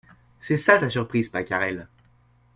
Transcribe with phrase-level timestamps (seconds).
[0.39, 1.87] C’est ça ta surprise Pacarel.